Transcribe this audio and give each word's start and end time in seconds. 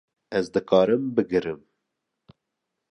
Ez 0.37 0.47
dikarim 0.55 1.05
bigirim 1.19 1.61